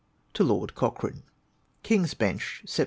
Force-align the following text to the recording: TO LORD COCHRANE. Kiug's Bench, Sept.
TO 0.33 0.43
LORD 0.43 0.73
COCHRANE. 0.73 1.21
Kiug's 1.83 2.15
Bench, 2.15 2.63
Sept. 2.65 2.79